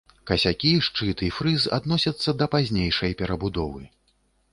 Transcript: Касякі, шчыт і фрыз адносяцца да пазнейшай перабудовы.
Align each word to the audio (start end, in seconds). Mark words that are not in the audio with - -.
Касякі, 0.29 0.69
шчыт 0.85 1.19
і 1.27 1.27
фрыз 1.35 1.67
адносяцца 1.77 2.29
да 2.39 2.45
пазнейшай 2.55 3.11
перабудовы. 3.21 3.83